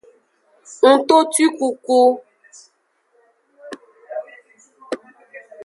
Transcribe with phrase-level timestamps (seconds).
[0.89, 1.99] Ngtotwikuku.